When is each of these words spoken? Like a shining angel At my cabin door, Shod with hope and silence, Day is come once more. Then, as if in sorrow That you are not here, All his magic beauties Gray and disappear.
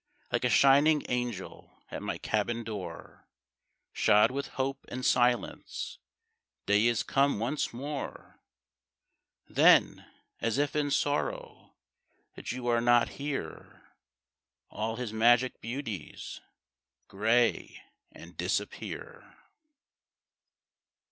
Like 0.31 0.43
a 0.43 0.49
shining 0.49 1.03
angel 1.09 1.79
At 1.91 2.01
my 2.01 2.17
cabin 2.17 2.63
door, 2.63 3.27
Shod 3.93 4.31
with 4.31 4.47
hope 4.57 4.83
and 4.87 5.05
silence, 5.05 5.99
Day 6.65 6.87
is 6.87 7.03
come 7.03 7.37
once 7.37 7.71
more. 7.71 8.39
Then, 9.47 10.09
as 10.39 10.57
if 10.57 10.75
in 10.75 10.89
sorrow 10.89 11.75
That 12.35 12.51
you 12.51 12.65
are 12.65 12.81
not 12.81 13.09
here, 13.09 13.91
All 14.71 14.95
his 14.95 15.13
magic 15.13 15.61
beauties 15.61 16.41
Gray 17.07 17.83
and 18.11 18.35
disappear. 18.35 19.35